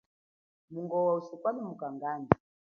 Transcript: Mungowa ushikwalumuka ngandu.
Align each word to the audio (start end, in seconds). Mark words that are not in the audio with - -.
Mungowa 0.71 1.11
ushikwalumuka 1.19 1.85
ngandu. 1.95 2.31